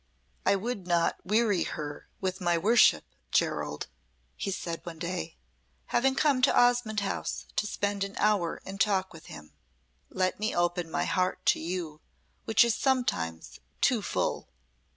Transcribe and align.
"I 0.47 0.55
would 0.55 0.87
not 0.87 1.23
weary 1.23 1.61
her 1.61 2.07
with 2.19 2.41
my 2.41 2.57
worship, 2.57 3.05
Gerald," 3.31 3.85
he 4.35 4.49
said 4.49 4.83
one 4.83 4.97
day, 4.97 5.37
having 5.85 6.15
come 6.15 6.41
to 6.41 6.51
Osmonde 6.59 7.01
House 7.01 7.45
to 7.55 7.67
spend 7.67 8.03
an 8.03 8.15
hour 8.17 8.63
in 8.65 8.79
talk 8.79 9.13
with 9.13 9.27
him. 9.27 9.53
"Let 10.09 10.39
me 10.39 10.55
open 10.55 10.89
my 10.89 11.05
heart 11.05 11.45
to 11.53 11.59
you, 11.59 12.01
which 12.45 12.63
is 12.63 12.73
sometimes 12.73 13.59
too 13.79 14.01
full." 14.01 14.49